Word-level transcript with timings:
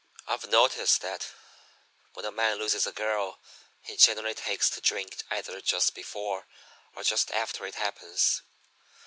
I've 0.27 0.47
noticed 0.49 1.01
that 1.01 1.27
when 2.13 2.25
a 2.25 2.31
man 2.31 2.57
loses 2.57 2.87
a 2.87 2.91
girl 2.91 3.37
he 3.83 3.97
generally 3.97 4.33
takes 4.33 4.67
to 4.71 4.81
drink 4.81 5.21
either 5.29 5.61
just 5.61 5.93
before 5.93 6.47
or 6.95 7.03
just 7.03 7.29
after 7.29 7.67
it 7.67 7.75
happens. 7.75 8.41